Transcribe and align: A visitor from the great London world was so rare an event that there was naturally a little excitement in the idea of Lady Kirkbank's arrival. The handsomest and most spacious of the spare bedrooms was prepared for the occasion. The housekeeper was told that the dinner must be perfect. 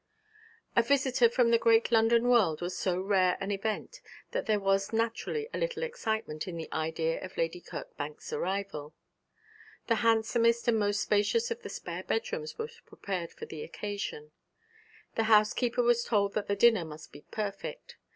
A 0.75 0.81
visitor 0.81 1.29
from 1.29 1.51
the 1.51 1.59
great 1.59 1.91
London 1.91 2.27
world 2.27 2.59
was 2.59 2.75
so 2.75 2.99
rare 2.99 3.37
an 3.39 3.51
event 3.51 4.01
that 4.31 4.47
there 4.47 4.59
was 4.59 4.91
naturally 4.91 5.47
a 5.53 5.59
little 5.59 5.83
excitement 5.83 6.47
in 6.47 6.57
the 6.57 6.73
idea 6.73 7.23
of 7.23 7.37
Lady 7.37 7.61
Kirkbank's 7.61 8.33
arrival. 8.33 8.95
The 9.85 9.97
handsomest 10.01 10.67
and 10.67 10.79
most 10.79 11.01
spacious 11.03 11.51
of 11.51 11.61
the 11.61 11.69
spare 11.69 12.01
bedrooms 12.01 12.57
was 12.57 12.81
prepared 12.83 13.31
for 13.31 13.45
the 13.45 13.61
occasion. 13.61 14.31
The 15.13 15.25
housekeeper 15.25 15.83
was 15.83 16.03
told 16.03 16.33
that 16.33 16.47
the 16.47 16.55
dinner 16.55 16.83
must 16.83 17.11
be 17.11 17.21
perfect. 17.29 17.97